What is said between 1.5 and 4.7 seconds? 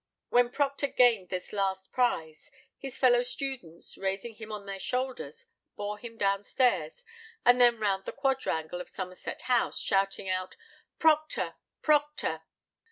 last prize, his fellow students, raising him on